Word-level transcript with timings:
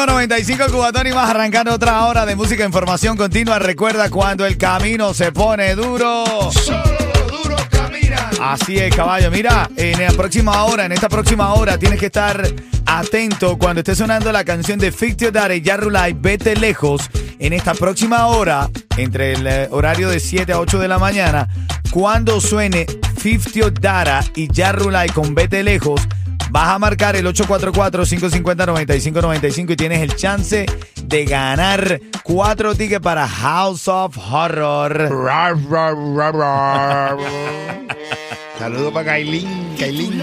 ritmo 0.00 0.12
95 0.14 0.66
Cubatón 0.70 1.06
y 1.06 1.10
vas 1.10 1.30
arrancando 1.30 1.74
otra 1.74 2.06
hora 2.06 2.24
de 2.24 2.34
música 2.34 2.62
e 2.62 2.66
información 2.66 3.16
continua. 3.16 3.58
Recuerda 3.58 4.08
cuando 4.08 4.46
el 4.46 4.56
camino 4.56 5.12
se 5.12 5.32
pone 5.32 5.74
duro. 5.74 6.24
duro 7.28 7.56
camina. 7.70 8.30
Así 8.40 8.78
es, 8.78 8.94
caballo. 8.94 9.30
Mira, 9.30 9.68
en 9.76 10.00
la 10.00 10.12
próxima 10.12 10.64
hora, 10.64 10.86
en 10.86 10.92
esta 10.92 11.08
próxima 11.08 11.52
hora, 11.54 11.76
tienes 11.78 11.98
que 11.98 12.06
estar 12.06 12.42
atento 12.86 13.58
cuando 13.58 13.80
esté 13.80 13.94
sonando 13.94 14.32
la 14.32 14.44
canción 14.44 14.78
de 14.78 14.90
Fictio 14.92 15.30
Dare 15.32 15.56
y 15.56 15.60
Yarulai, 15.60 16.14
Vete 16.14 16.56
Lejos. 16.56 17.10
En 17.38 17.52
esta 17.52 17.74
próxima 17.74 18.26
hora, 18.26 18.70
entre 18.96 19.32
el 19.32 19.46
eh, 19.46 19.68
horario 19.70 20.08
de 20.08 20.20
7 20.20 20.52
a 20.52 20.60
8 20.60 20.78
de 20.78 20.88
la 20.88 20.98
mañana, 20.98 21.48
cuando 21.90 22.40
suene 22.40 22.86
Fictio 23.18 23.70
Dara 23.70 24.24
y 24.34 24.50
Yarulai 24.50 25.08
con 25.10 25.34
Vete 25.34 25.62
Lejos, 25.62 26.00
vas 26.50 26.68
a 26.68 26.78
marcar 26.78 27.16
el 27.16 27.26
844-550-9595 27.26 29.70
y 29.72 29.76
tienes 29.76 30.02
el 30.02 30.14
chance 30.16 30.66
de 31.02 31.24
ganar 31.24 31.98
cuatro 32.22 32.74
tickets 32.74 33.02
para 33.02 33.26
House 33.26 33.88
of 33.88 34.18
Horror. 34.18 35.08
Saludos 38.58 38.92
para 38.92 39.06
Kailin. 39.06 39.74
Kailin. 39.78 40.18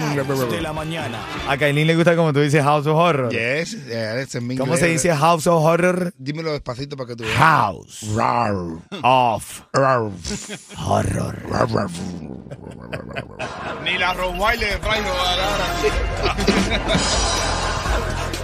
de 0.48 0.60
la 0.60 0.72
mañana. 0.72 1.18
A 1.48 1.56
Kailin 1.56 1.88
le 1.88 1.96
gusta 1.96 2.14
como 2.14 2.32
tú 2.32 2.38
dices 2.40 2.62
House 2.62 2.86
of 2.86 2.96
Horror. 2.96 3.32
Yes, 3.32 3.84
yeah, 3.88 4.24
mi 4.40 4.56
¿Cómo 4.56 4.74
inglés. 4.74 4.80
se 4.80 4.86
dice 4.86 5.12
House 5.16 5.48
of 5.48 5.64
Horror? 5.64 6.12
Dímelo 6.16 6.52
despacito 6.52 6.96
para 6.96 7.08
que 7.08 7.16
tú 7.16 7.24
veas. 7.24 7.36
House 7.36 8.06
Rar, 8.14 8.54
of 9.02 9.62
Horror. 9.74 10.12
Ni 13.90 13.96
la 13.96 14.12
Rottweiler 14.12 14.78
de 14.80 14.86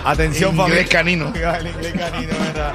Atención 0.04 0.52
Inglés 0.52 0.66
familia. 0.66 0.88
canino. 0.88 1.32
El 1.34 1.66
inglés 1.66 1.92
canino, 1.92 2.32
¿verdad? 2.38 2.72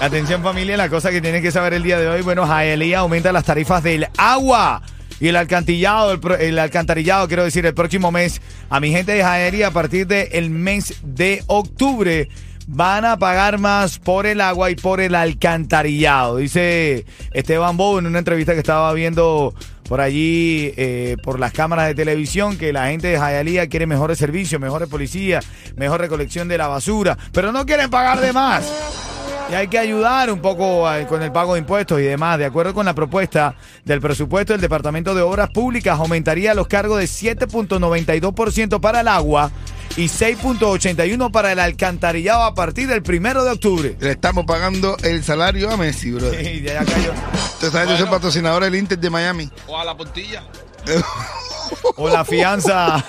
Atención 0.00 0.42
familia, 0.42 0.76
la 0.76 0.90
cosa 0.90 1.10
que 1.10 1.22
tienes 1.22 1.40
que 1.40 1.50
saber 1.50 1.72
el 1.72 1.82
día 1.82 1.98
de 1.98 2.08
hoy, 2.08 2.20
bueno, 2.20 2.46
Jaelía 2.46 2.98
aumenta 2.98 3.32
las 3.32 3.44
tarifas 3.44 3.82
del 3.82 4.08
agua 4.18 4.82
y 5.20 5.28
el 5.28 5.36
alcantarillado, 5.36 6.20
el, 6.38 6.58
alcantarillado, 6.58 7.28
quiero 7.28 7.44
decir, 7.44 7.64
el 7.64 7.72
próximo 7.72 8.12
mes. 8.12 8.42
A 8.68 8.78
mi 8.78 8.90
gente 8.90 9.12
de 9.12 9.22
Jaelía, 9.22 9.68
a 9.68 9.70
partir 9.70 10.06
del 10.06 10.50
mes 10.50 10.96
de 11.02 11.42
octubre, 11.46 12.28
van 12.66 13.04
a 13.04 13.18
pagar 13.18 13.58
más 13.58 13.98
por 13.98 14.26
el 14.26 14.40
agua 14.40 14.70
y 14.70 14.74
por 14.74 15.00
el 15.00 15.14
alcantarillado. 15.14 16.36
Dice 16.36 17.06
Esteban 17.32 17.76
Bow 17.76 17.98
en 17.98 18.06
una 18.06 18.18
entrevista 18.18 18.52
que 18.52 18.58
estaba 18.58 18.92
viendo 18.92 19.54
por 19.88 20.00
allí, 20.00 20.72
eh, 20.76 21.16
por 21.22 21.38
las 21.38 21.52
cámaras 21.52 21.86
de 21.88 21.94
televisión, 21.94 22.56
que 22.58 22.72
la 22.72 22.88
gente 22.88 23.08
de 23.08 23.18
Jayalía 23.18 23.68
quiere 23.68 23.86
mejores 23.86 24.18
servicios, 24.18 24.60
mejores 24.60 24.88
policías, 24.88 25.46
mejor 25.76 26.00
recolección 26.00 26.48
de 26.48 26.58
la 26.58 26.68
basura, 26.68 27.16
pero 27.32 27.52
no 27.52 27.64
quieren 27.66 27.90
pagar 27.90 28.20
de 28.20 28.32
más. 28.32 29.15
Y 29.48 29.54
hay 29.54 29.68
que 29.68 29.78
ayudar 29.78 30.30
un 30.32 30.40
poco 30.40 30.92
eh, 30.92 31.06
con 31.06 31.22
el 31.22 31.30
pago 31.30 31.54
de 31.54 31.60
impuestos 31.60 32.00
y 32.00 32.02
demás. 32.02 32.38
De 32.38 32.44
acuerdo 32.44 32.74
con 32.74 32.84
la 32.84 32.94
propuesta 32.94 33.54
del 33.84 34.00
presupuesto 34.00 34.52
del 34.52 34.60
Departamento 34.60 35.14
de 35.14 35.22
Obras 35.22 35.50
Públicas, 35.50 35.98
aumentaría 35.98 36.52
los 36.54 36.66
cargos 36.66 36.98
de 36.98 37.04
7.92% 37.04 38.80
para 38.80 39.00
el 39.00 39.08
agua 39.08 39.52
y 39.96 40.06
6.81% 40.06 41.30
para 41.30 41.52
el 41.52 41.60
alcantarillado 41.60 42.42
a 42.42 42.54
partir 42.54 42.88
del 42.88 43.02
primero 43.02 43.44
de 43.44 43.52
octubre. 43.52 43.96
Le 44.00 44.10
estamos 44.10 44.44
pagando 44.46 44.96
el 45.04 45.22
salario 45.22 45.70
a 45.70 45.76
Messi, 45.76 46.10
bro. 46.10 46.30
Sí, 46.32 46.62
ya 46.62 46.84
cayó. 46.84 47.12
Usted 47.54 47.70
sabe, 47.70 47.90
yo 47.90 47.96
soy 47.96 48.06
patrocinador 48.06 48.64
del 48.64 48.74
Inter 48.74 48.98
de 48.98 49.10
Miami. 49.10 49.50
O 49.68 49.78
a 49.78 49.84
la 49.84 49.96
portilla. 49.96 50.42
O 51.96 52.08
la 52.08 52.24
fianza. 52.24 53.04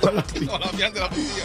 O 0.00 0.10
la 0.10 0.22
fianza 0.22 0.94
de 0.94 1.00
la 1.00 1.08
portilla. 1.08 1.44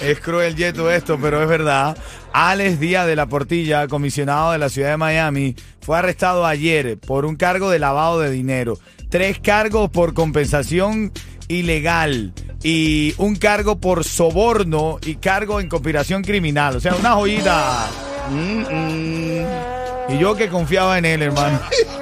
Es 0.00 0.20
cruel 0.20 0.56
yeto 0.56 0.90
esto, 0.90 1.18
pero 1.20 1.42
es 1.42 1.48
verdad. 1.48 1.96
Alex 2.32 2.80
Díaz 2.80 3.06
de 3.06 3.16
la 3.16 3.26
Portilla, 3.26 3.88
comisionado 3.88 4.52
de 4.52 4.58
la 4.58 4.68
ciudad 4.68 4.90
de 4.90 4.96
Miami, 4.96 5.56
fue 5.80 5.98
arrestado 5.98 6.46
ayer 6.46 6.98
por 6.98 7.24
un 7.24 7.36
cargo 7.36 7.70
de 7.70 7.78
lavado 7.78 8.20
de 8.20 8.30
dinero, 8.30 8.78
tres 9.08 9.38
cargos 9.40 9.90
por 9.90 10.14
compensación 10.14 11.12
ilegal 11.48 12.32
y 12.62 13.14
un 13.18 13.36
cargo 13.36 13.80
por 13.80 14.04
soborno 14.04 14.98
y 15.04 15.16
cargo 15.16 15.60
en 15.60 15.68
conspiración 15.68 16.22
criminal. 16.22 16.76
O 16.76 16.80
sea, 16.80 16.94
una 16.94 17.12
joyita. 17.12 17.88
Mm, 18.30 18.60
mm. 18.60 20.14
Y 20.14 20.18
yo 20.18 20.34
que 20.34 20.48
confiaba 20.48 20.98
en 20.98 21.04
él, 21.04 21.22
hermano. 21.22 21.60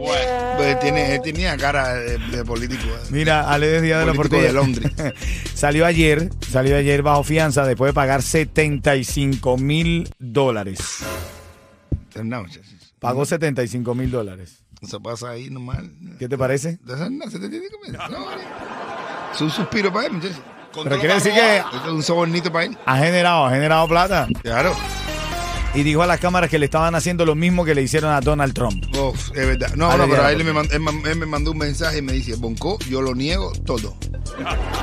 Bueno. 0.00 0.54
Pues 0.56 0.80
tiene, 0.80 1.14
él 1.14 1.20
tenía 1.22 1.56
cara 1.56 1.94
de, 1.94 2.18
de 2.18 2.44
político. 2.44 2.82
eh. 2.84 3.06
Mira, 3.10 3.50
Alex 3.50 3.82
Díaz 3.82 4.00
de 4.00 4.06
la 4.06 4.14
Portilla. 4.14 4.42
de 4.42 4.52
Londres. 4.52 4.92
salió 5.54 5.84
ayer, 5.86 6.30
salió 6.50 6.76
ayer 6.76 7.02
bajo 7.02 7.22
fianza 7.22 7.64
después 7.66 7.90
de 7.90 7.94
pagar 7.94 8.22
75 8.22 9.56
mil 9.58 10.08
dólares. 10.18 10.78
Pagó 12.98 13.24
75 13.24 13.94
mil 13.94 14.10
dólares. 14.10 14.62
Eso 14.82 15.00
pasa 15.00 15.30
ahí 15.30 15.50
normal. 15.50 15.90
¿Qué 16.18 16.28
te 16.28 16.38
parece? 16.38 16.78
Se 16.86 16.94
es 19.34 19.40
un 19.40 19.50
suspiro 19.50 19.92
para 19.92 20.06
él, 20.06 20.12
muchachos. 20.14 20.40
Pero 20.84 20.98
quiere 20.98 21.14
decir 21.14 21.32
que 21.32 21.58
es 21.58 21.88
un 21.88 22.02
sobornito 22.02 22.50
para 22.52 22.64
él. 22.66 22.78
ha 22.86 22.96
generado, 22.98 23.46
ha 23.46 23.50
generado 23.50 23.88
plata. 23.88 24.28
Claro. 24.42 24.74
Y 25.74 25.82
dijo 25.84 26.02
a 26.02 26.06
las 26.06 26.18
cámaras 26.18 26.50
que 26.50 26.58
le 26.58 26.64
estaban 26.64 26.94
haciendo 26.96 27.24
lo 27.24 27.34
mismo 27.36 27.64
que 27.64 27.74
le 27.74 27.82
hicieron 27.82 28.12
a 28.12 28.20
Donald 28.20 28.52
Trump. 28.54 28.84
Uf, 28.96 29.28
es 29.36 29.46
verdad. 29.46 29.72
No, 29.76 29.96
no, 29.96 30.08
pero 30.08 30.24
a 30.24 30.32
él 30.32 30.42
me, 30.44 30.52
mandó, 30.52 30.74
él, 30.74 31.16
me 31.16 31.26
mandó 31.26 31.52
un 31.52 31.58
mensaje 31.58 31.98
y 31.98 32.02
me 32.02 32.12
dice, 32.12 32.34
Bonco, 32.36 32.78
yo 32.88 33.00
lo 33.02 33.14
niego 33.14 33.52
todo. 33.64 33.94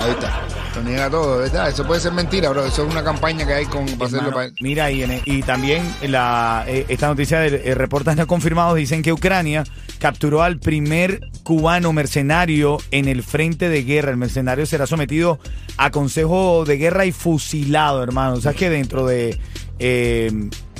Ahí 0.00 0.12
está. 0.12 0.46
Lo 0.76 0.82
niega 0.84 1.10
todo, 1.10 1.38
¿verdad? 1.38 1.68
Eso 1.68 1.86
puede 1.86 2.00
ser 2.00 2.12
mentira, 2.12 2.48
bro. 2.48 2.64
Eso 2.64 2.86
es 2.86 2.90
una 2.92 3.04
campaña 3.04 3.44
que 3.46 3.52
hay 3.52 3.66
con, 3.66 3.84
para 3.86 4.06
hacerlo 4.06 4.32
para. 4.32 4.50
Mira, 4.60 4.90
y, 4.90 5.02
en- 5.02 5.20
y 5.26 5.42
también 5.42 5.82
la, 6.08 6.64
eh, 6.66 6.86
esta 6.88 7.08
noticia 7.08 7.40
de 7.40 7.60
eh, 7.70 7.74
reportes 7.74 8.16
no 8.16 8.26
confirmados 8.26 8.76
dicen 8.76 9.02
que 9.02 9.12
Ucrania 9.12 9.64
capturó 9.98 10.42
al 10.42 10.58
primer 10.58 11.20
cubano 11.42 11.92
mercenario 11.92 12.78
en 12.92 13.08
el 13.08 13.22
frente 13.22 13.68
de 13.68 13.82
guerra. 13.82 14.10
El 14.12 14.16
mercenario 14.16 14.64
será 14.64 14.86
sometido 14.86 15.38
a 15.76 15.90
consejo 15.90 16.64
de 16.64 16.78
guerra 16.78 17.04
y 17.04 17.12
fusilado, 17.12 18.02
hermano. 18.02 18.34
O 18.34 18.40
sea 18.40 18.54
que 18.54 18.70
dentro 18.70 19.04
de 19.06 19.38
eh, 19.80 20.30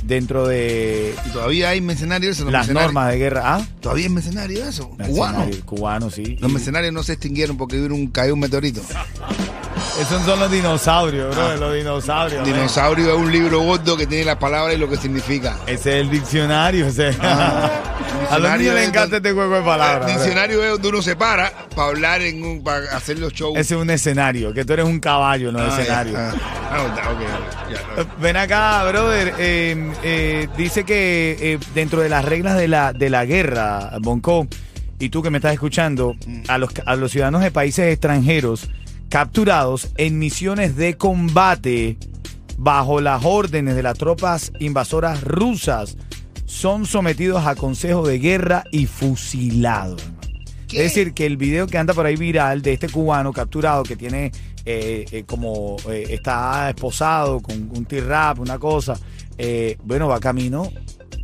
dentro 0.04 0.46
de 0.46 1.14
Y 1.26 1.30
todavía 1.30 1.70
hay 1.70 1.80
mercenarios, 1.80 2.38
las 2.40 2.46
mercenarios- 2.66 2.92
normas 2.92 3.10
de 3.12 3.18
guerra. 3.18 3.42
¿Ah? 3.56 3.66
Todavía 3.80 4.04
hay 4.06 4.12
mercenarios, 4.12 4.68
eso. 4.68 4.88
Cubano. 4.90 5.38
Mercenario, 5.40 5.66
Cubano, 5.66 6.10
sí. 6.10 6.36
Los 6.40 6.50
Y- 6.50 6.54
mercenarios 6.54 6.92
no 6.92 7.02
se 7.02 7.12
extinguieron 7.14 7.56
porque 7.56 7.76
vino 7.80 7.94
un, 7.94 8.06
cayó 8.08 8.34
un 8.34 8.40
meteorito. 8.40 8.80
Esos 10.00 10.22
son 10.24 10.38
los 10.40 10.50
dinosaurios, 10.50 11.34
bro. 11.34 11.56
Los 11.56 11.74
dinosaurios. 11.74 12.42
man. 12.42 12.52
Dinosaurio 12.52 13.12
es 13.14 13.18
un 13.18 13.30
libro 13.32 13.60
gordo 13.60 13.96
que 13.96 14.06
tiene 14.06 14.24
las 14.24 14.36
palabras 14.36 14.74
y 14.74 14.78
lo 14.78 14.88
que 14.88 14.96
significa. 14.96 15.56
Ese 15.66 15.98
es 15.98 16.00
el 16.06 16.10
diccionario. 16.10 16.86
ese. 16.86 17.10
a 18.30 18.38
los 18.38 18.50
Ah, 18.50 18.56
niños 18.56 18.74
les 18.74 18.82
es 18.84 18.88
encanta 18.88 19.16
este 19.16 19.32
juego 19.32 19.56
de 19.56 19.62
palabras. 19.62 20.10
El 20.10 20.16
diccionario 20.16 20.62
es 20.64 20.70
donde 20.72 20.88
uno 20.88 21.02
se 21.02 21.16
para 21.16 21.52
para 21.74 21.88
hablar 21.88 22.22
en 22.22 22.42
un, 22.44 22.62
para 22.64 22.96
hacer 22.96 23.18
los 23.18 23.32
shows. 23.32 23.56
Ese 23.58 23.74
es 23.74 23.80
un 23.80 23.90
escenario, 23.90 24.52
que 24.52 24.64
tú 24.64 24.72
eres 24.72 24.84
un 24.86 25.00
caballo, 25.00 25.52
no 25.52 25.58
Ah, 25.60 25.68
ya, 25.68 25.80
escenario. 25.80 26.14
ah. 26.18 26.32
Ah. 26.72 28.04
Ven 28.20 28.36
acá, 28.36 28.84
brother. 28.88 29.34
eh, 29.38 29.92
eh, 30.02 30.48
dice 30.56 30.84
que 30.84 31.36
eh, 31.40 31.58
dentro 31.74 32.00
de 32.00 32.08
las 32.08 32.24
reglas 32.24 32.56
de 32.56 32.68
la, 32.68 32.92
de 32.92 33.10
la 33.10 33.24
guerra, 33.24 33.92
Bonco, 34.00 34.46
y 34.98 35.08
tú 35.08 35.22
que 35.22 35.30
me 35.30 35.38
estás 35.38 35.52
escuchando, 35.52 36.14
a 36.48 36.58
los, 36.58 36.70
a 36.86 36.96
los 36.96 37.10
ciudadanos 37.12 37.42
de 37.42 37.50
países 37.50 37.90
extranjeros 37.92 38.68
capturados 39.08 39.88
en 39.96 40.18
misiones 40.18 40.76
de 40.76 40.96
combate 40.96 41.96
bajo 42.58 43.00
las 43.00 43.24
órdenes 43.24 43.74
de 43.74 43.82
las 43.82 43.96
tropas 43.98 44.52
invasoras 44.60 45.22
rusas 45.22 45.96
son 46.50 46.84
sometidos 46.84 47.46
a 47.46 47.54
consejo 47.54 48.04
de 48.06 48.18
guerra 48.18 48.64
y 48.72 48.86
fusilados. 48.86 50.02
hermano. 50.02 50.20
¿Qué? 50.66 50.78
Es 50.78 50.94
decir, 50.94 51.14
que 51.14 51.24
el 51.26 51.36
video 51.36 51.66
que 51.68 51.78
anda 51.78 51.94
por 51.94 52.06
ahí 52.06 52.16
viral 52.16 52.60
de 52.60 52.72
este 52.72 52.88
cubano 52.88 53.32
capturado 53.32 53.84
que 53.84 53.94
tiene 53.96 54.32
eh, 54.66 55.04
eh, 55.10 55.22
como 55.26 55.76
eh, 55.88 56.06
está 56.10 56.68
esposado 56.70 57.40
con 57.40 57.70
un 57.74 57.84
T-Rap, 57.86 58.40
una 58.40 58.58
cosa, 58.58 58.98
eh, 59.38 59.76
bueno, 59.84 60.08
va 60.08 60.18
camino 60.20 60.70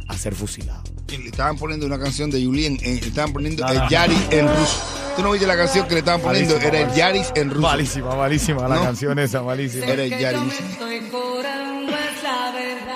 a 0.08 0.17
ser 0.17 0.34
fusilado. 0.34 0.82
Y 1.12 1.17
le 1.19 1.26
estaban 1.26 1.56
poniendo 1.56 1.87
una 1.87 1.99
canción 1.99 2.31
de 2.31 2.44
Julien, 2.44 2.75
eh, 2.82 2.99
le 3.02 3.08
estaban 3.08 3.32
poniendo 3.32 3.64
No, 3.64 3.73
el 3.73 3.78
no. 3.78 3.88
Yaris 3.90 4.19
en 4.31 4.49
ruso. 4.49 4.81
¿Tú 5.17 5.23
no 5.23 5.31
viste 5.32 5.46
la 5.46 5.56
canción 5.56 5.87
que 5.88 5.94
le 5.94 6.00
estaban 6.00 6.20
poniendo? 6.20 6.55
Malísima, 6.55 6.69
Era 6.69 6.78
el 6.78 6.87
malísima. 6.87 7.06
Yaris 7.08 7.32
en 7.37 7.50
ruso. 7.50 7.61
Malísima, 7.62 8.14
malísima 8.17 8.69
la 8.69 8.75
No. 8.76 8.82
canción 8.82 9.19
esa, 9.19 9.43
malísima. 9.43 9.87
Era 9.87 10.05
el 10.05 10.11
Yaris. 10.19 10.52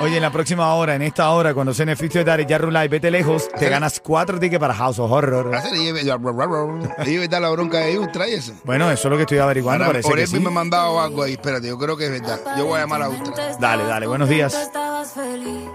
Oye, 0.00 0.16
en 0.16 0.22
la 0.22 0.32
próxima 0.32 0.72
hora, 0.74 0.94
en 0.94 1.02
esta 1.02 1.28
hora, 1.30 1.52
cuando 1.52 1.74
se 1.74 1.84
Fifty 1.94 2.24
Daddy 2.24 2.46
ya 2.46 2.56
Rulay, 2.56 2.88
vete 2.88 3.10
lejos, 3.10 3.48
te 3.58 3.68
ganas 3.68 4.00
cuatro 4.00 4.40
tickets 4.40 4.58
para 4.58 4.72
House 4.74 4.98
of 4.98 5.10
Horror. 5.12 5.54
Hacer 5.54 5.74
y 5.76 5.84
lleve- 5.84 6.02
le 6.04 7.04
lleve 7.10 7.28
dar 7.28 7.42
la 7.42 7.50
bronca 7.50 7.78
de 7.80 7.98
Ultra 7.98 8.26
y 8.26 8.32
eso. 8.34 8.54
Bueno, 8.64 8.90
eso 8.90 9.08
es 9.08 9.10
lo 9.10 9.16
que 9.16 9.22
estoy 9.24 9.38
averiguando, 9.38 9.84
Ahora, 9.84 9.92
parece 9.98 10.08
por 10.08 10.16
que 10.16 10.22
él 10.22 10.28
sí. 10.28 10.40
me 10.40 10.48
ha 10.48 10.50
mandado 10.50 10.98
algo 11.00 11.22
ahí. 11.22 11.32
Espérate, 11.32 11.68
yo 11.68 11.76
creo 11.78 11.96
que 11.98 12.06
es 12.06 12.10
verdad. 12.12 12.40
Yo 12.56 12.64
voy 12.66 12.78
a 12.78 12.80
llamar 12.82 13.02
a 13.02 13.08
Ultra. 13.10 13.56
Dale, 13.60 13.84
dale, 13.84 14.06
buenos 14.06 14.28
días. 14.30 14.54
Estabas 14.54 15.12
feliz, 15.12 15.68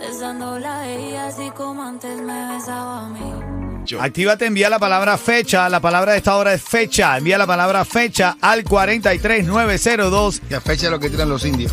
besándola 0.00 0.80
a 0.80 0.88
ella 0.88 1.26
así 1.26 1.50
como 1.50 1.82
antes 1.82 2.20
me 2.20 2.54
besaba 2.54 3.06
a 3.06 3.08
mí. 3.08 3.32
Actívate, 4.00 4.46
envía 4.46 4.68
la 4.70 4.78
palabra 4.78 5.16
fecha. 5.16 5.68
La 5.68 5.80
palabra 5.80 6.12
de 6.12 6.18
esta 6.18 6.36
hora 6.36 6.52
es 6.54 6.62
fecha. 6.62 7.16
Envía 7.18 7.38
la 7.38 7.46
palabra 7.46 7.84
fecha 7.84 8.36
al 8.40 8.64
43902. 8.64 10.42
La 10.50 10.60
fecha 10.60 10.86
es 10.86 10.90
lo 10.92 10.98
que 11.00 11.08
tiran 11.10 11.28
los 11.28 11.44
indios. 11.44 11.72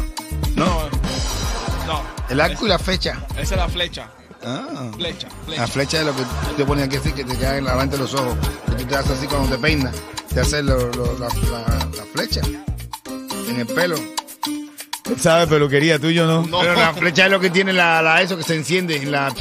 El 2.34 2.42
arco 2.42 2.66
y 2.66 2.70
la 2.70 2.80
fecha. 2.80 3.18
Esa 3.38 3.42
es 3.56 3.62
la 3.62 3.70
flecha. 3.70 4.08
Ah. 4.46 4.90
Flecha, 4.98 5.28
La 5.30 5.46
flecha. 5.46 5.68
flecha 5.68 6.00
es 6.00 6.06
lo 6.06 6.16
que 6.16 6.24
tú 6.24 6.54
te 6.58 6.66
pones 6.66 6.86
aquí 6.86 6.98
así, 6.98 7.12
que 7.14 7.24
te 7.24 7.38
queda 7.38 7.58
en 7.58 7.64
la 7.66 7.72
delante 7.72 7.96
de 7.96 8.02
los 8.04 8.14
ojos. 8.14 8.36
Que 8.66 8.72
tú 8.84 8.86
te 8.86 8.96
haces 8.96 9.12
así 9.18 9.28
cuando 9.28 9.50
te 9.56 9.58
peinas. 9.62 9.96
Te 10.34 10.40
haces 10.42 10.64
lo- 10.66 10.90
lo- 10.92 11.18
la, 11.20 11.28
la- 11.28 11.88
la 11.96 12.04
flecha 12.14 12.42
en 13.50 13.60
el 13.60 13.68
pelo. 13.68 13.96
¿Sabes 15.20 15.48
peluquería 15.48 16.00
tuyo, 16.00 16.26
no? 16.26 16.46
No. 16.48 16.60
Pero 16.62 16.74
la 16.76 16.94
flecha 16.94 17.26
es 17.26 17.32
lo 17.32 17.40
que 17.40 17.50
tiene 17.52 17.72
la, 17.72 18.02
la- 18.02 18.22
eso 18.22 18.36
que 18.36 18.44
se 18.44 18.56
enciende. 18.56 18.98
en 18.98 19.12
La, 19.12 19.32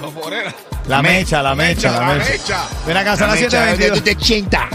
No, 0.00 0.10
forera. 0.10 0.54
La 0.88 1.00
mecha, 1.02 1.42
la 1.42 1.54
mecha, 1.54 1.92
la 1.92 2.14
mecha. 2.14 2.64
Ven 2.86 2.96
acá, 2.96 3.16
son 3.16 3.28
la 3.28 3.34
las 3.34 3.42
mecha 3.42 3.72
es 3.72 3.78
de 3.78 3.88
tu 3.90 3.94
722. 3.96 4.04
te 4.04 4.16
chenta. 4.16 4.68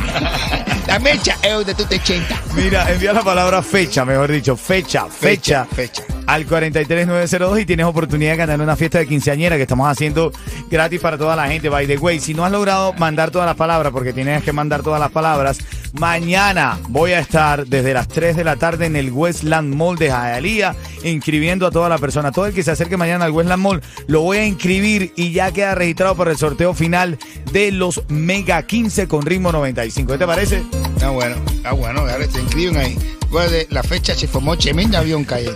La 0.87 0.99
mecha 0.99 1.37
es 1.43 1.65
de 1.65 1.73
tu 1.75 1.83
te 1.85 1.99
chenta. 2.01 2.41
Mira, 2.55 2.89
envía 2.91 3.13
la 3.13 3.21
palabra 3.23 3.61
fecha, 3.61 4.03
mejor 4.05 4.31
dicho, 4.31 4.55
fecha, 4.57 5.05
fecha. 5.07 5.65
Fecha. 5.65 6.03
Al 6.27 6.45
43902 6.45 7.61
y 7.61 7.65
tienes 7.65 7.85
oportunidad 7.85 8.31
de 8.31 8.37
ganar 8.37 8.59
una 8.59 8.75
fiesta 8.75 8.99
de 8.99 9.07
quinceañera 9.07 9.55
que 9.55 9.61
estamos 9.61 9.87
haciendo 9.89 10.33
gratis 10.69 10.99
para 10.99 11.17
toda 11.17 11.37
la 11.37 11.47
gente. 11.47 11.69
By 11.69 11.87
the 11.87 11.97
way, 11.97 12.19
si 12.19 12.33
no 12.33 12.43
has 12.43 12.51
logrado 12.51 12.91
mandar 12.93 13.31
todas 13.31 13.45
las 13.45 13.55
palabras, 13.55 13.93
porque 13.93 14.11
tienes 14.11 14.43
que 14.43 14.51
mandar 14.51 14.83
todas 14.83 14.99
las 14.99 15.09
palabras, 15.09 15.57
mañana 15.93 16.79
voy 16.89 17.13
a 17.13 17.19
estar 17.19 17.65
desde 17.65 17.93
las 17.93 18.09
3 18.09 18.35
de 18.35 18.43
la 18.43 18.57
tarde 18.57 18.87
en 18.87 18.97
el 18.97 19.09
Westland 19.09 19.73
Mall 19.73 19.97
de 19.97 20.07
Hialeah 20.07 20.75
inscribiendo 21.03 21.65
a 21.65 21.71
toda 21.71 21.87
la 21.87 21.97
persona. 21.97 22.33
Todo 22.33 22.47
el 22.47 22.53
que 22.53 22.61
se 22.61 22.71
acerque 22.71 22.97
mañana 22.97 23.23
al 23.23 23.31
Westland 23.31 23.63
Mall 23.63 23.81
lo 24.07 24.21
voy 24.21 24.39
a 24.39 24.45
inscribir 24.45 25.13
y 25.15 25.31
ya 25.31 25.53
queda 25.53 25.75
registrado 25.75 26.17
para 26.17 26.31
el 26.31 26.37
sorteo 26.37 26.73
final 26.73 27.17
de 27.53 27.71
los 27.71 28.03
Mega 28.09 28.61
15 28.63 29.07
con 29.07 29.25
ritmo 29.25 29.53
95. 29.53 30.11
¿Qué 30.11 30.17
te 30.17 30.27
parece? 30.27 30.61
Ah, 31.01 31.09
bueno, 31.09 31.37
ah, 31.63 31.71
bueno, 31.71 32.01
ahora 32.01 32.29
se 32.29 32.41
inscriben 32.41 32.75
ahí. 32.75 33.16
Acuérdate, 33.27 33.67
la 33.71 33.83
fecha 33.83 34.15
se 34.15 34.27
formó 34.27 34.57
tremenda 34.57 34.99
avión 34.99 35.25
calle. 35.25 35.51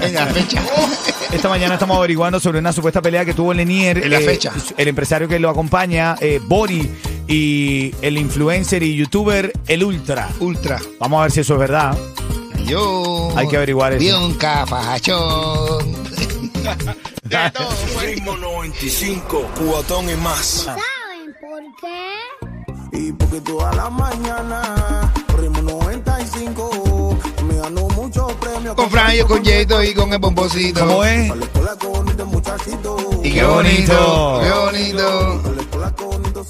En 0.00 0.14
la 0.14 0.26
fecha. 0.26 0.62
Esta 1.32 1.48
mañana 1.48 1.74
estamos 1.74 1.96
averiguando 1.96 2.38
sobre 2.38 2.60
una 2.60 2.72
supuesta 2.72 3.02
pelea 3.02 3.24
que 3.24 3.34
tuvo 3.34 3.52
Lenier. 3.52 3.98
En 3.98 4.10
la 4.10 4.20
fecha. 4.20 4.52
El 4.76 4.88
empresario 4.88 5.28
que 5.28 5.38
lo 5.38 5.50
acompaña, 5.50 6.16
eh, 6.20 6.40
Bori, 6.42 6.90
y 7.26 7.94
el 8.02 8.16
influencer 8.16 8.82
y 8.82 8.96
youtuber 8.96 9.52
El 9.66 9.84
Ultra. 9.84 10.28
Ultra. 10.40 10.80
Vamos 10.98 11.18
a 11.18 11.22
ver 11.22 11.32
si 11.32 11.40
eso 11.40 11.54
es 11.54 11.60
verdad. 11.60 11.96
Yo. 12.64 13.32
Hay 13.36 13.48
que 13.48 13.56
averiguar 13.56 13.92
eso. 13.94 14.02
De 17.22 17.50
todo, 17.52 17.68
pues. 17.94 18.02
Ritmo 18.02 18.36
95, 18.36 19.50
cubatón 19.56 20.10
y 20.10 20.14
más. 20.16 20.46
¿Saben 20.46 21.34
por 21.40 21.62
qué? 21.80 22.98
Y 22.98 23.12
porque 23.12 23.40
toda 23.40 23.72
la 23.74 23.88
mañana, 23.88 25.12
ritmo 25.38 25.79
95, 26.30 27.18
me 27.44 27.56
ganó 27.56 27.88
muchos 27.88 28.32
premios. 28.34 28.74
Con 28.74 28.90
Franjo, 28.90 29.26
con 29.26 29.44
Jeto 29.44 29.82
y 29.82 29.94
con 29.94 30.12
el 30.12 30.18
bomboncito. 30.18 30.80
¿Cómo 30.80 31.04
es? 31.04 31.32
Y 33.22 33.22
Qué 33.22 33.30
qué 33.32 33.44
bonito, 33.44 34.40
qué 34.42 34.50
bonito, 34.50 35.42
con 35.70 36.04
bonito. 36.04 36.40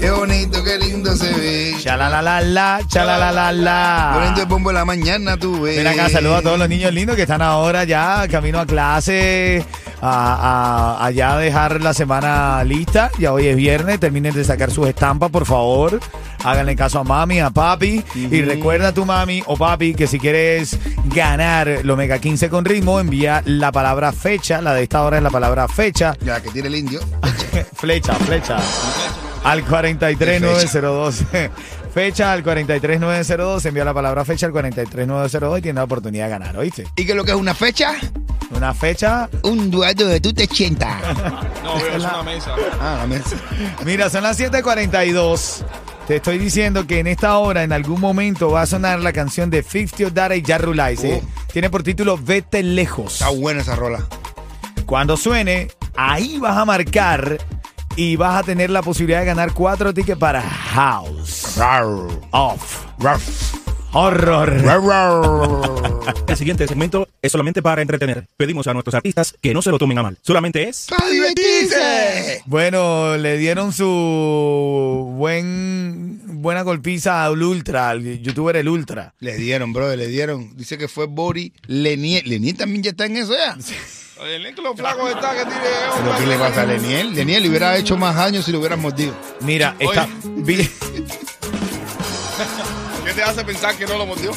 Qué 0.00 0.10
bonito, 0.10 0.62
qué 0.64 0.78
lindo 0.78 1.14
se 1.16 1.32
ve. 1.34 1.74
Chalalalala, 1.80 2.80
chalalalala. 2.86 4.10
Poniendo 4.14 4.40
el 4.42 4.46
bombo 4.46 4.70
en 4.70 4.76
la 4.76 4.84
mañana, 4.84 5.36
tú 5.36 5.62
ves. 5.62 5.76
Ven 5.76 5.86
acá, 5.86 6.08
saludos 6.08 6.38
a 6.38 6.42
todos 6.42 6.58
los 6.58 6.68
niños 6.68 6.92
lindos 6.92 7.16
que 7.16 7.22
están 7.22 7.42
ahora 7.42 7.84
ya 7.84 8.26
camino 8.30 8.58
a 8.60 8.66
clase, 8.66 9.64
a, 10.00 10.96
a- 11.00 11.06
allá 11.06 11.34
a 11.34 11.38
dejar 11.38 11.80
la 11.80 11.94
semana 11.94 12.62
lista. 12.64 13.10
Ya 13.18 13.32
hoy 13.32 13.46
es 13.46 13.56
viernes, 13.56 13.98
terminen 14.00 14.34
de 14.34 14.44
sacar 14.44 14.70
sus 14.70 14.86
estampas, 14.88 15.30
por 15.30 15.46
favor. 15.46 16.00
Háganle 16.44 16.76
caso 16.76 17.00
a 17.00 17.04
mami, 17.04 17.40
a 17.40 17.50
papi. 17.50 18.04
Y 18.14 18.42
recuerda 18.42 18.88
a 18.88 18.92
tu 18.94 19.04
mami 19.04 19.42
o 19.46 19.56
papi 19.56 19.94
que 19.94 20.06
si 20.06 20.18
quieres 20.20 20.78
ganar 21.06 21.80
los 21.82 21.96
Mega 21.96 22.18
15 22.20 22.48
con 22.48 22.64
ritmo, 22.64 23.00
envía 23.00 23.42
la 23.44 23.72
palabra 23.72 24.12
fecha. 24.12 24.60
La 24.62 24.72
de 24.74 24.84
esta 24.84 25.02
hora 25.02 25.16
es 25.16 25.22
la 25.22 25.30
palabra 25.30 25.66
fecha. 25.66 26.16
Ya, 26.24 26.40
que 26.40 26.50
tiene 26.50 26.68
el 26.68 26.76
indio. 26.76 27.00
Flecha, 27.74 28.14
flecha. 28.14 28.58
Al 29.44 29.64
43902. 29.64 31.24
Fecha 31.94 32.32
al 32.32 32.42
43902. 32.42 33.64
Envía 33.64 33.84
la 33.84 33.94
palabra 33.94 34.24
fecha 34.24 34.46
al 34.46 34.52
43902 34.52 35.58
y 35.58 35.62
tiene 35.62 35.78
la 35.78 35.84
oportunidad 35.84 36.24
de 36.26 36.30
ganar, 36.30 36.56
¿oíste? 36.56 36.86
¿Y 36.96 37.04
qué 37.04 37.12
es 37.12 37.16
lo 37.16 37.24
que 37.24 37.32
es 37.32 37.36
una 37.36 37.54
fecha? 37.54 37.94
Una 38.50 38.74
fecha. 38.74 39.28
Un 39.42 39.70
dueto 39.70 40.06
de 40.06 40.20
tu 40.20 40.32
te 40.32 40.46
chenta. 40.46 40.98
No, 41.64 41.74
veo, 41.76 41.96
es 41.96 42.04
una 42.04 42.22
mesa. 42.22 42.54
Ah, 42.80 42.96
la 43.00 43.06
mesa. 43.06 43.36
Mira, 43.84 44.08
son 44.08 44.22
las 44.22 44.40
7:42. 44.40 45.64
Te 46.06 46.16
estoy 46.16 46.38
diciendo 46.38 46.86
que 46.86 47.00
en 47.00 47.06
esta 47.06 47.36
hora, 47.36 47.62
en 47.62 47.72
algún 47.72 48.00
momento, 48.00 48.50
va 48.50 48.62
a 48.62 48.66
sonar 48.66 49.00
la 49.00 49.12
canción 49.12 49.50
de 49.50 49.62
50 49.62 50.08
Dara 50.14 50.34
y 50.34 50.42
Jarrulay. 50.42 50.96
¿sí? 50.96 51.20
Tiene 51.52 51.68
por 51.68 51.82
título 51.82 52.16
Vete 52.16 52.62
Lejos. 52.62 53.14
Está 53.14 53.28
buena 53.28 53.60
esa 53.60 53.76
rola. 53.76 54.06
Cuando 54.86 55.18
suene, 55.18 55.68
ahí 55.96 56.38
vas 56.38 56.56
a 56.56 56.64
marcar 56.64 57.36
y 57.98 58.14
vas 58.14 58.36
a 58.36 58.42
tener 58.44 58.70
la 58.70 58.80
posibilidad 58.80 59.18
de 59.18 59.26
ganar 59.26 59.52
cuatro 59.52 59.92
tickets 59.92 60.16
para 60.16 60.40
House 60.40 61.58
of 62.30 62.86
Horror. 63.92 64.54
El 66.28 66.36
siguiente 66.36 66.68
segmento 66.68 67.08
es 67.20 67.32
solamente 67.32 67.60
para 67.60 67.82
entretener. 67.82 68.28
Pedimos 68.36 68.68
a 68.68 68.72
nuestros 68.72 68.94
artistas 68.94 69.34
que 69.40 69.52
no 69.52 69.62
se 69.62 69.72
lo 69.72 69.78
tomen 69.80 69.98
a 69.98 70.04
mal. 70.04 70.18
Solamente 70.22 70.68
es... 70.68 70.86
¡Para 70.88 71.10
divertirse! 71.10 72.44
Bueno, 72.46 73.16
le 73.16 73.36
dieron 73.36 73.72
su 73.72 75.14
buen 75.16 76.20
buena 76.40 76.62
golpiza 76.62 77.24
al 77.24 77.42
Ultra, 77.42 77.90
al 77.90 78.20
youtuber 78.20 78.54
El 78.54 78.68
Ultra. 78.68 79.14
Le 79.18 79.36
dieron, 79.36 79.72
brother, 79.72 79.98
le 79.98 80.06
dieron. 80.06 80.56
Dice 80.56 80.78
que 80.78 80.86
fue 80.86 81.06
Bori 81.06 81.52
Leniel. 81.66 82.22
¿Leniel 82.28 82.56
también 82.56 82.84
ya 82.84 82.90
está 82.90 83.06
en 83.06 83.16
eso 83.16 83.34
ya? 83.34 83.56
Oye, 84.20 84.36
el 84.36 84.54
que 84.54 84.62
los 84.62 84.76
flacos 84.76 85.10
está 85.10 85.30
que 85.30 85.44
tiene. 85.44 85.60
¿Pero 85.96 86.16
qué 86.18 86.26
le 86.26 86.36
pasa 86.36 86.62
a 86.62 86.66
Leniel? 86.66 87.14
Leniel 87.14 87.42
le 87.44 87.48
hubiera 87.50 87.76
hecho 87.76 87.96
más 87.96 88.16
años 88.16 88.44
si 88.44 88.50
lo 88.52 88.58
hubieran 88.58 88.80
mordido. 88.80 89.14
Mira, 89.40 89.76
está, 89.78 90.08
¿Qué 93.04 93.12
te 93.14 93.22
hace 93.22 93.44
pensar 93.44 93.76
que 93.76 93.86
no 93.86 93.96
lo 93.96 94.06
mordió? 94.06 94.32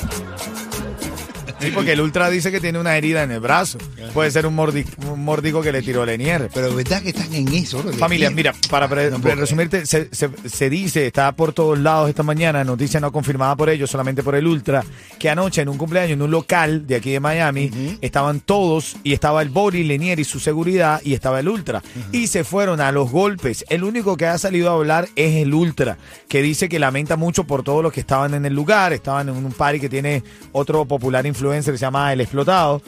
Sí, 1.61 1.71
porque 1.73 1.91
el 1.93 2.01
Ultra 2.01 2.29
dice 2.29 2.51
que 2.51 2.59
tiene 2.59 2.79
una 2.79 2.97
herida 2.97 3.23
en 3.23 3.31
el 3.31 3.39
brazo. 3.39 3.77
Puede 4.13 4.31
ser 4.31 4.45
un, 4.45 4.55
mordi- 4.57 4.85
un 5.07 5.23
mordico 5.23 5.61
que 5.61 5.71
le 5.71 5.81
tiró 5.81 6.05
Lenier. 6.05 6.49
Pero 6.53 6.73
verdad 6.75 7.01
que 7.01 7.09
están 7.09 7.33
en 7.33 7.47
eso. 7.53 7.81
Familia, 7.93 8.29
mira, 8.31 8.53
para 8.69 8.87
pre- 8.89 9.11
No 9.11 9.19
puedo 9.19 9.35
resumirte, 9.35 9.85
se, 9.85 10.09
se- 10.13 10.29
se 10.45 10.69
dice, 10.69 11.07
está 11.07 11.31
por 11.33 11.53
todos 11.53 11.77
lados 11.79 12.09
esta 12.09 12.23
mañana, 12.23 12.63
noticia 12.63 12.99
no 12.99 13.11
confirmada 13.11 13.55
por 13.55 13.69
ellos, 13.69 13.89
solamente 13.89 14.23
por 14.23 14.35
el 14.35 14.47
Ultra, 14.47 14.83
que 15.19 15.29
anoche 15.29 15.61
en 15.61 15.69
un 15.69 15.77
cumpleaños 15.77 16.11
en 16.13 16.21
un 16.21 16.31
local 16.31 16.87
de 16.87 16.95
aquí 16.95 17.11
de 17.11 17.19
Miami, 17.19 17.97
estaban 18.01 18.39
todos 18.39 18.95
y 19.03 19.13
estaba 19.13 19.41
el 19.41 19.49
Bori, 19.49 19.83
Lenier 19.83 20.19
y 20.19 20.23
su 20.23 20.39
seguridad 20.39 21.01
y 21.03 21.13
estaba 21.13 21.39
el 21.39 21.47
Ultra. 21.47 21.81
Y 22.11 22.27
se 22.27 22.43
fueron 22.43 22.81
a 22.81 22.91
los 22.91 23.11
golpes. 23.11 23.65
El 23.69 23.83
único 23.83 24.17
que 24.17 24.25
ha 24.25 24.37
salido 24.37 24.69
a 24.69 24.73
hablar 24.73 25.07
es 25.15 25.35
el 25.35 25.53
Ultra, 25.53 25.97
que 26.27 26.41
dice 26.41 26.69
que 26.69 26.79
lamenta 26.79 27.17
mucho 27.17 27.43
por 27.43 27.63
todos 27.63 27.83
los 27.83 27.93
que 27.93 27.99
estaban 27.99 28.33
en 28.33 28.45
el 28.45 28.53
lugar, 28.53 28.93
estaban 28.93 29.29
en 29.29 29.35
un 29.35 29.51
party 29.51 29.79
que 29.79 29.89
tiene 29.89 30.23
otro 30.53 30.85
popular 30.85 31.25
influencer, 31.25 31.50
se 31.61 31.77
llama 31.77 32.11
El 32.13 32.21
Explotado. 32.21 32.81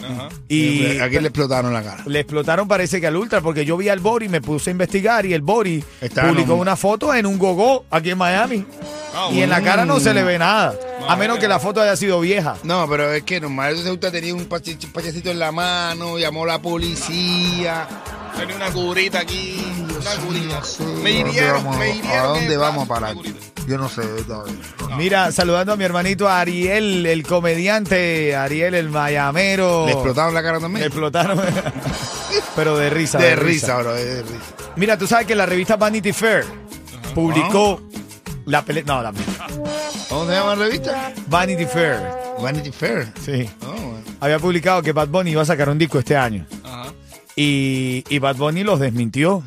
Y 0.47 0.97
Aquí 0.99 1.19
le 1.19 1.27
explotaron 1.27 1.73
la 1.73 1.83
cara. 1.83 2.03
le 2.05 2.19
explotaron 2.19 2.67
parece 2.67 2.99
que 3.01 3.07
al 3.07 3.15
Ultra, 3.15 3.41
porque 3.41 3.65
yo 3.65 3.77
vi 3.77 3.89
al 3.89 3.99
Bori, 3.99 4.29
me 4.29 4.41
puse 4.41 4.69
a 4.69 4.71
investigar 4.71 5.25
y 5.25 5.33
el 5.33 5.41
Bori 5.41 5.83
publicó 5.99 6.51
en 6.53 6.55
un- 6.55 6.59
una 6.61 6.75
foto 6.75 7.13
en 7.13 7.25
un 7.25 7.37
gogo 7.37 7.85
aquí 7.91 8.09
en 8.11 8.17
Miami. 8.17 8.65
Ah, 9.15 9.29
y 9.31 9.41
en 9.41 9.49
la 9.49 9.61
cara 9.61 9.85
no 9.85 9.99
se 9.99 10.11
le 10.13 10.23
ve 10.23 10.39
nada, 10.39 10.73
a 11.07 11.15
menos 11.15 11.17
bueno. 11.17 11.39
que 11.39 11.47
la 11.47 11.59
foto 11.59 11.79
haya 11.81 11.95
sido 11.95 12.19
vieja. 12.19 12.55
No, 12.63 12.87
pero 12.89 13.13
es 13.13 13.21
que 13.23 13.39
normal, 13.39 13.75
ese 13.75 13.91
usted 13.91 14.11
tenía 14.11 14.33
un 14.33 14.45
pachecito 14.45 15.29
en 15.29 15.37
la 15.37 15.51
mano, 15.51 16.17
llamó 16.17 16.45
a 16.45 16.47
la 16.47 16.61
policía. 16.61 17.87
Tenía 18.35 18.55
una 18.55 18.71
curita 18.71 19.19
aquí. 19.19 19.63
Una 19.83 20.25
curita. 20.25 20.57
¿A 20.57 20.83
Me 21.03 21.13
dónde 21.13 21.29
hirieron, 21.29 21.63
vamos- 21.63 21.77
me 21.77 21.85
¿A 21.85 21.95
hirieron. 21.95 22.27
dónde 22.33 22.53
en 22.55 22.59
vamos 22.59 22.85
a 22.85 22.87
parar? 22.87 23.15
Yo 23.67 23.77
no 23.77 23.87
sé. 23.89 24.01
todavía. 24.27 24.55
Mira, 24.97 25.31
saludando 25.31 25.73
a 25.73 25.75
mi 25.77 25.83
hermanito 25.85 26.27
Ariel, 26.27 27.05
el 27.05 27.23
comediante, 27.25 28.35
Ariel 28.35 28.73
el 28.75 28.89
mayamero. 28.89 29.85
¿Le 29.85 29.93
explotaron 29.93 30.33
la 30.33 30.41
cara 30.43 30.57
Le 30.57 30.61
también? 30.61 30.85
explotaron. 30.85 31.39
Pero 32.55 32.77
de 32.77 32.89
risa. 32.89 33.17
De 33.19 33.35
risa, 33.35 33.77
bro, 33.77 33.93
de 33.93 34.21
risa. 34.23 34.35
Mira, 34.75 34.97
tú 34.97 35.07
sabes 35.07 35.25
que 35.25 35.35
la 35.35 35.45
revista 35.45 35.75
Vanity 35.77 36.13
Fair 36.13 36.43
publicó 37.15 37.81
la 38.45 38.63
pelea. 38.63 38.83
No, 38.85 39.01
la 39.01 39.13
¿Cómo 40.09 40.25
se 40.27 40.31
llama 40.33 40.55
la 40.55 40.65
revista? 40.65 41.13
Vanity 41.27 41.65
Fair. 41.65 41.99
Vanity 42.41 42.71
Fair. 42.71 43.07
Sí. 43.23 43.49
Oh, 43.61 43.71
bueno. 43.71 44.03
Había 44.19 44.39
publicado 44.39 44.81
que 44.81 44.91
Bad 44.91 45.07
Bunny 45.07 45.31
iba 45.31 45.41
a 45.41 45.45
sacar 45.45 45.69
un 45.69 45.77
disco 45.77 45.99
este 45.99 46.15
año. 46.15 46.45
Ajá. 46.63 46.91
Y, 47.35 48.03
y 48.09 48.19
Bad 48.19 48.35
Bunny 48.35 48.63
los 48.63 48.79
desmintió. 48.79 49.43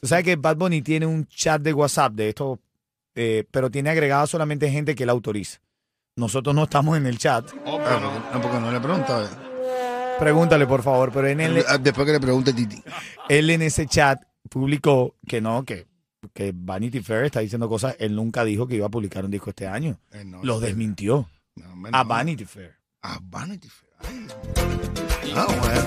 Tú 0.00 0.06
sabes 0.06 0.24
que 0.24 0.36
Bad 0.36 0.56
Bunny 0.56 0.82
tiene 0.82 1.06
un 1.06 1.26
chat 1.26 1.60
de 1.60 1.72
WhatsApp 1.72 2.12
de 2.12 2.28
esto, 2.30 2.58
eh, 3.16 3.44
pero 3.50 3.70
tiene 3.70 3.90
agregado 3.90 4.26
solamente 4.28 4.70
gente 4.70 4.94
que 4.94 5.02
él 5.02 5.10
autoriza. 5.10 5.58
Nosotros 6.14 6.54
no 6.54 6.62
estamos 6.64 6.96
en 6.96 7.06
el 7.06 7.18
chat. 7.18 7.50
Oh, 7.64 7.78
pero 7.82 7.98
no. 8.00 8.10
porque- 8.12 8.28
no, 8.34 8.40
porque 8.42 8.60
no 8.60 8.72
le 8.72 8.80
pregunta. 8.80 9.30
Pregúntale, 10.18 10.66
por 10.66 10.82
favor. 10.82 11.10
Pero 11.12 11.26
en 11.28 11.40
el, 11.40 11.64
Ah, 11.68 11.76
Después 11.78 12.06
que 12.06 12.12
le 12.12 12.20
pregunte 12.20 12.52
Titi. 12.52 12.82
él 13.28 13.50
en 13.50 13.60
ese 13.62 13.86
chat 13.86 14.22
publicó 14.48 15.16
que 15.28 15.40
no, 15.42 15.64
que, 15.64 15.86
que 16.32 16.52
Vanity 16.54 17.00
Fair 17.00 17.24
está 17.24 17.40
diciendo 17.40 17.68
cosas. 17.68 17.96
Él 17.98 18.14
nunca 18.14 18.44
dijo 18.44 18.66
que 18.66 18.76
iba 18.76 18.86
a 18.86 18.90
publicar 18.90 19.24
un 19.24 19.30
disco 19.30 19.50
este 19.50 19.66
año. 19.66 19.98
Eh, 20.12 20.24
no, 20.24 20.40
sí. 20.42 20.64
desmintió 20.64 21.28
No, 21.56 21.88
a. 21.92 22.02
Vanity 22.04 22.44
Fair. 22.46 22.74
A 23.02 23.18
Vanity 23.22 23.68
Fair. 23.68 23.90
Ay. 24.08 24.26
Ah, 25.34 25.46
bueno. 25.60 25.80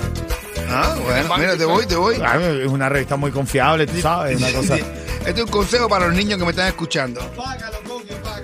Ah, 0.68 0.96
bueno. 1.02 1.36
Mira, 1.38 1.56
te 1.56 1.64
voy, 1.64 1.86
te 1.86 1.96
voy. 1.96 2.16
Ah, 2.24 2.38
Es 2.40 2.68
una 2.68 2.88
revista 2.88 3.16
muy 3.16 3.32
confiable, 3.32 3.86
tú 3.88 4.00
sabes. 4.00 4.36
Una 4.38 4.52
cosa. 4.56 4.76
Este 5.26 5.40
es 5.40 5.46
un 5.46 5.50
consejo 5.50 5.88
para 5.88 6.06
los 6.06 6.14
niños 6.16 6.38
que 6.38 6.44
me 6.44 6.50
están 6.50 6.68
escuchando. 6.68 7.20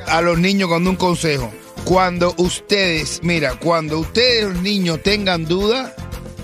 A 0.07 0.21
los 0.21 0.39
niños 0.39 0.69
cuando 0.69 0.91
un 0.91 0.97
consejo. 0.97 1.53
Cuando 1.85 2.35
ustedes, 2.39 3.21
mira, 3.23 3.55
cuando 3.59 3.99
ustedes 4.01 4.45
los 4.45 4.63
niños 4.63 5.03
tengan 5.03 5.45
duda, 5.47 5.95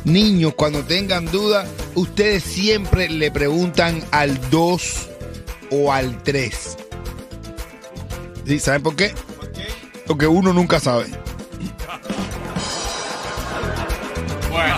niños 0.04 0.54
cuando 0.56 0.84
tengan 0.84 1.26
duda, 1.26 1.66
ustedes 1.94 2.42
siempre 2.44 3.08
le 3.08 3.30
preguntan 3.30 4.02
al 4.12 4.50
2 4.50 5.08
o 5.70 5.92
al 5.92 6.22
3. 6.22 6.76
¿Sí? 8.46 8.58
¿Saben 8.58 8.82
por 8.82 8.96
qué? 8.96 9.12
Porque 10.06 10.26
uno 10.26 10.52
nunca 10.52 10.80
sabe. 10.80 11.06
Bueno, 14.50 14.76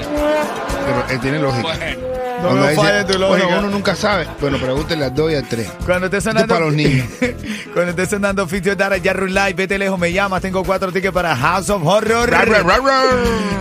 Pero 0.86 1.08
él 1.10 1.20
tiene 1.20 1.38
lógica. 1.38 1.62
bueno. 1.62 2.13
No 2.44 2.50
Cuando 2.50 2.66
me 2.66 2.70
dice, 2.72 2.82
falle 2.82 3.04
tu 3.04 3.18
lógica. 3.18 3.46
Bueno, 3.46 3.58
uno 3.60 3.70
nunca 3.70 3.96
sabe. 3.96 4.26
Bueno, 4.40 4.58
pregúntenle 4.58 5.04
al 5.06 5.14
2 5.14 5.32
y 5.32 5.34
al 5.34 5.48
3. 5.48 5.68
Cuando 5.86 6.06
esté 6.06 6.18
Esto 6.18 6.30
es 6.30 6.34
sonando. 6.34 6.54
para 6.54 6.66
los 6.66 6.74
niños. 6.74 7.06
Cuando 7.72 7.90
esté 7.90 8.06
sonando 8.06 8.46
Fitio 8.46 8.76
Dara, 8.76 8.96
Jarry 9.02 9.30
Live, 9.30 9.54
vete 9.54 9.78
lejos, 9.78 9.98
me 9.98 10.12
llamas. 10.12 10.42
Tengo 10.42 10.62
cuatro 10.62 10.92
tickets 10.92 11.12
para 11.14 11.34
House 11.34 11.70
of 11.70 11.82
Horror. 11.84 12.30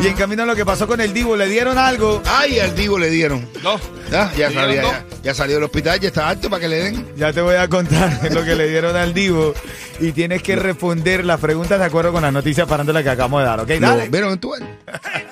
Y 0.01 0.07
en 0.07 0.13
camino 0.15 0.43
a 0.43 0.45
lo 0.45 0.55
que 0.55 0.65
pasó 0.65 0.85
con 0.85 0.99
el 0.99 1.13
Divo, 1.13 1.35
le 1.37 1.47
dieron 1.47 1.77
algo. 1.77 2.21
Ay, 2.25 2.59
al 2.59 2.75
Divo 2.75 2.99
le 2.99 3.09
dieron. 3.09 3.47
No. 3.63 3.79
Ya, 4.11 4.31
ya, 4.33 4.49
¿Le 4.49 4.53
salió, 4.55 4.71
dieron 4.73 4.91
ya, 4.91 5.05
ya 5.23 5.33
salió 5.33 5.55
del 5.55 5.63
hospital, 5.63 5.99
ya 5.99 6.07
está 6.09 6.29
alto 6.29 6.49
para 6.49 6.59
que 6.59 6.67
le 6.67 6.83
den. 6.83 7.07
Ya 7.15 7.31
te 7.33 7.41
voy 7.41 7.55
a 7.55 7.67
contar 7.67 8.19
lo 8.31 8.43
que 8.43 8.55
le 8.55 8.67
dieron 8.67 8.95
al 8.95 9.13
Divo. 9.13 9.53
Y 9.99 10.11
tienes 10.11 10.43
que 10.43 10.55
responder 10.55 11.23
las 11.23 11.39
preguntas 11.39 11.79
de 11.79 11.85
acuerdo 11.85 12.11
con 12.11 12.21
las 12.21 12.33
noticias 12.33 12.67
parándola 12.67 13.01
que 13.01 13.09
acabamos 13.09 13.41
de 13.41 13.45
dar, 13.47 13.59
¿ok? 13.61 13.69
Dale. 13.79 14.09
vieron 14.09 14.33
en 14.33 14.39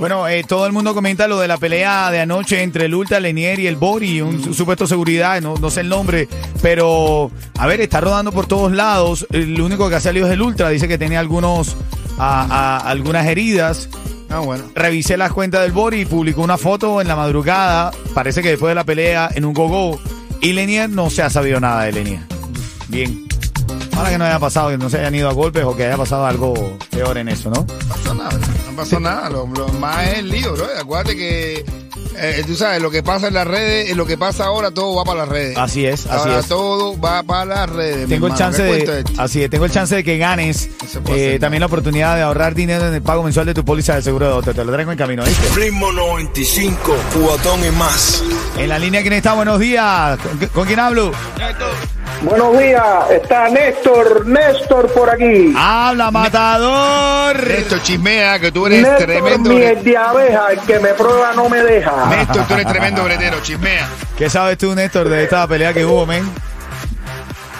Bueno, 0.00 0.26
eh, 0.28 0.44
todo 0.46 0.66
el 0.66 0.72
mundo 0.72 0.94
comenta 0.94 1.26
lo 1.28 1.38
de 1.40 1.48
la 1.48 1.56
pelea 1.56 2.10
de 2.10 2.20
anoche 2.20 2.62
entre 2.62 2.86
el 2.86 2.94
Ultra 2.94 3.20
Lenier 3.20 3.58
y 3.60 3.66
el 3.66 3.76
Bori, 3.76 4.20
un 4.20 4.42
su- 4.42 4.54
supuesto 4.54 4.86
seguridad, 4.86 5.40
no, 5.40 5.54
no 5.56 5.70
sé 5.70 5.80
el 5.80 5.88
nombre, 5.88 6.28
pero 6.60 7.30
a 7.58 7.66
ver, 7.66 7.80
está 7.80 8.00
rodando 8.00 8.32
por 8.32 8.46
todos 8.46 8.72
lados. 8.72 9.26
El 9.30 9.60
único 9.60 9.88
que 9.88 9.96
ha 9.96 10.00
salido 10.00 10.26
es 10.26 10.32
el 10.32 10.42
Ultra, 10.42 10.68
dice 10.70 10.88
que 10.88 10.98
tenía 10.98 11.20
algunos, 11.20 11.76
a- 12.18 12.42
a- 12.44 12.88
algunas 12.90 13.26
heridas. 13.26 13.88
Ah, 14.30 14.38
bueno. 14.38 14.64
Revisé 14.74 15.16
las 15.18 15.30
cuentas 15.32 15.60
del 15.62 15.72
Bori 15.72 16.00
y 16.00 16.04
publicó 16.06 16.40
una 16.42 16.56
foto 16.56 17.00
en 17.02 17.08
la 17.08 17.16
madrugada, 17.16 17.90
parece 18.14 18.40
que 18.42 18.48
después 18.50 18.70
de 18.70 18.74
la 18.76 18.84
pelea 18.84 19.28
en 19.34 19.44
un 19.44 19.52
gogo, 19.52 20.00
y 20.40 20.52
Lenier 20.54 20.88
no 20.88 21.10
se 21.10 21.22
ha 21.22 21.28
sabido 21.30 21.60
nada 21.60 21.84
de 21.84 21.92
Lenier. 21.92 22.20
Bien. 22.88 23.26
Ahora 23.96 24.10
que 24.10 24.18
no 24.18 24.24
haya 24.24 24.38
pasado, 24.38 24.70
que 24.70 24.78
no 24.78 24.88
se 24.90 24.98
hayan 24.98 25.14
ido 25.14 25.28
a 25.28 25.32
golpes 25.32 25.64
o 25.64 25.76
que 25.76 25.86
haya 25.86 25.96
pasado 25.96 26.26
algo 26.26 26.78
peor 26.90 27.18
en 27.18 27.28
eso, 27.28 27.50
¿no? 27.50 27.66
No 27.66 27.88
pasó 27.88 28.14
nada, 28.14 28.38
no 28.70 28.76
pasó 28.76 29.00
nada. 29.00 29.30
Lo, 29.30 29.46
lo 29.46 29.68
más 29.68 30.08
es 30.08 30.18
el 30.18 30.28
lío, 30.30 30.52
bro. 30.54 30.66
Acuérdate 30.80 31.14
que, 31.16 31.64
eh, 32.16 32.42
tú 32.46 32.54
sabes, 32.56 32.80
lo 32.82 32.90
que 32.90 33.02
pasa 33.02 33.28
en 33.28 33.34
las 33.34 33.46
redes, 33.46 33.90
eh, 33.90 33.94
lo 33.94 34.06
que 34.06 34.16
pasa 34.16 34.46
ahora, 34.46 34.70
todo 34.70 34.94
va 34.96 35.04
para 35.04 35.20
las 35.20 35.28
redes. 35.28 35.58
Así 35.58 35.84
es, 35.86 36.06
así 36.06 36.18
Ahora 36.28 36.38
es. 36.40 36.46
todo 36.48 36.98
va 36.98 37.22
para 37.22 37.44
las 37.44 37.70
redes. 37.70 38.08
Tengo 38.08 38.26
el 38.28 38.34
chance 38.34 38.62
¿Qué 38.62 38.68
cuento 38.84 38.92
de, 39.12 39.22
así 39.22 39.42
es, 39.42 39.50
tengo 39.50 39.66
el 39.66 39.70
chance 39.70 39.94
de 39.94 40.02
que 40.02 40.16
ganes 40.18 40.70
eh, 41.08 41.36
también 41.40 41.60
la 41.60 41.66
oportunidad 41.66 42.16
de 42.16 42.22
ahorrar 42.22 42.54
dinero 42.54 42.88
en 42.88 42.94
el 42.94 43.02
pago 43.02 43.22
mensual 43.22 43.46
de 43.46 43.54
tu 43.54 43.64
póliza 43.64 43.94
de 43.96 44.02
seguro 44.02 44.26
de 44.26 44.32
auto. 44.32 44.54
Te 44.54 44.64
lo 44.64 44.72
traigo 44.72 44.90
en 44.92 44.98
camino, 44.98 45.22
¿viste? 45.24 45.48
Ritmo 45.54 45.92
95, 45.92 46.96
cuatón 47.22 47.64
y 47.64 47.70
más. 47.72 48.22
En 48.56 48.68
la 48.70 48.78
línea, 48.78 49.02
¿quién 49.02 49.12
está? 49.14 49.34
Buenos 49.34 49.60
días. 49.60 50.18
¿Con, 50.18 50.38
con 50.48 50.66
quién 50.66 50.80
hablo? 50.80 51.12
Buenos 52.22 52.56
días, 52.56 53.10
está 53.10 53.48
Néstor, 53.48 54.24
Néstor 54.26 54.92
por 54.92 55.10
aquí. 55.10 55.52
Habla, 55.56 56.12
matador. 56.12 57.48
Néstor, 57.48 57.82
chismea, 57.82 58.38
que 58.38 58.52
tú 58.52 58.66
eres 58.66 58.82
Néstor, 58.82 59.06
tremendo. 59.06 59.50
miel 59.50 59.82
de 59.82 59.96
abeja, 59.96 60.52
el 60.52 60.60
que 60.60 60.78
me 60.78 60.94
prueba 60.94 61.32
no 61.34 61.48
me 61.48 61.60
deja. 61.62 62.06
Néstor, 62.06 62.46
tú 62.46 62.54
eres 62.54 62.66
tremendo 62.66 63.02
bretero, 63.02 63.40
chismea. 63.42 63.88
¿Qué 64.16 64.30
sabes 64.30 64.56
tú, 64.56 64.72
Néstor, 64.72 65.08
de 65.08 65.24
esta 65.24 65.46
pelea 65.48 65.72
que 65.72 65.84
hubo, 65.84 66.06
men? 66.06 66.24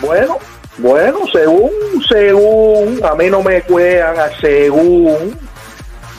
Bueno, 0.00 0.38
bueno, 0.78 1.18
según, 1.32 1.70
según, 2.08 3.00
a 3.04 3.16
mí 3.16 3.28
no 3.28 3.42
me 3.42 3.62
cuedan, 3.62 4.14
según, 4.40 5.36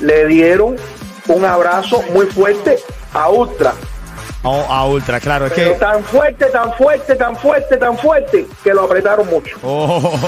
le 0.02 0.28
dieron 0.28 0.76
un 1.28 1.46
abrazo 1.46 2.04
muy 2.14 2.26
fuerte 2.26 2.78
a 3.14 3.30
Ultra. 3.30 3.74
Oh, 4.44 4.66
a 4.70 4.86
Ultra, 4.86 5.22
claro, 5.22 5.46
es 5.46 5.54
que... 5.54 5.66
tan 5.72 6.04
fuerte, 6.04 6.46
tan 6.48 6.74
fuerte, 6.74 7.16
tan 7.16 7.36
fuerte, 7.38 7.78
tan 7.78 7.98
fuerte, 7.98 8.46
que 8.62 8.74
lo 8.74 8.84
apretaron 8.84 9.28
mucho. 9.30 9.58
Oh. 9.64 10.12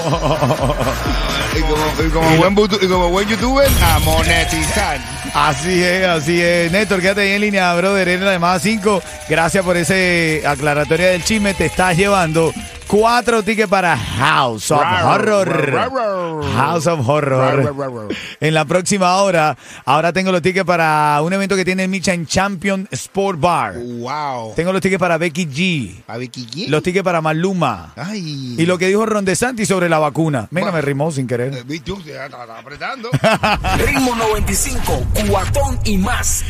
Y 1.56 1.60
como, 1.62 2.06
y 2.06 2.10
como 2.10 2.36
buen, 2.36 2.82
y 2.82 2.86
como 2.86 3.08
buen 3.08 3.28
youtuber, 3.28 3.66
a 3.82 3.98
monetizar. 4.00 4.98
Así 5.32 5.82
es, 5.82 6.06
así 6.06 6.42
es. 6.42 6.70
Néstor, 6.70 7.00
quédate 7.00 7.22
ahí 7.22 7.32
en 7.32 7.40
línea, 7.40 7.74
brother. 7.74 8.06
Eres 8.06 8.20
la 8.20 8.32
llamada 8.32 8.58
5. 8.58 9.02
Gracias 9.28 9.64
por 9.64 9.76
ese 9.78 10.42
aclaratoria 10.46 11.08
del 11.08 11.24
chisme. 11.24 11.54
Te 11.54 11.66
estás 11.66 11.96
llevando 11.96 12.52
cuatro 12.86 13.42
tickets 13.42 13.68
para 13.68 13.96
House 13.96 14.70
of 14.70 14.80
Horror. 14.80 16.44
House 16.54 16.86
of 16.86 17.08
Horror. 17.08 18.14
En 18.40 18.54
la 18.54 18.64
próxima 18.64 19.16
hora, 19.16 19.56
ahora 19.84 20.12
tengo 20.12 20.32
los 20.32 20.42
tickets 20.42 20.64
para 20.64 21.20
un 21.22 21.32
evento 21.32 21.56
que 21.56 21.64
tiene 21.64 21.84
el 21.84 21.88
Michan 21.88 22.26
Champion 22.26 22.88
Sport 22.90 23.40
Bar. 23.40 23.74
Wow. 23.76 24.54
Tengo 24.54 24.72
los 24.72 24.80
tickets 24.80 25.00
para 25.00 25.18
Becky 25.18 25.46
G. 25.46 26.02
¿A 26.06 26.16
Vicky 26.16 26.46
G? 26.46 26.68
Los 26.68 26.82
tickets 26.82 27.04
para 27.04 27.20
Maluma. 27.20 27.92
Ay. 27.96 28.54
Y 28.58 28.66
lo 28.66 28.78
que 28.78 28.88
dijo 28.88 29.04
Ron 29.06 29.24
DeSantis 29.24 29.68
sobre 29.68 29.88
la 29.88 29.98
vacuna. 29.98 30.48
Mira, 30.50 30.72
me 30.72 30.80
rimó 30.80 31.10
sin 31.10 31.26
querer. 31.26 31.54
Eh. 31.54 31.64
Ritmo 33.86 34.16
95, 34.16 35.06
cuatón 35.28 35.78
y 35.84 35.98
más. 35.98 36.44